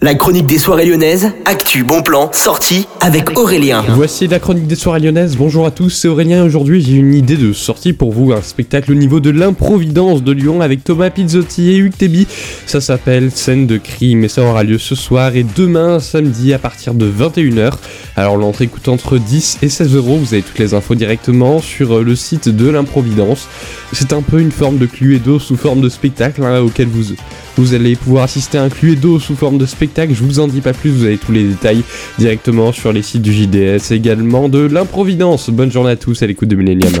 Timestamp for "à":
5.66-5.72, 16.54-16.60, 28.58-28.64, 35.92-35.96, 36.20-36.26